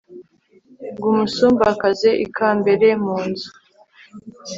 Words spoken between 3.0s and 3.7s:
mu nzu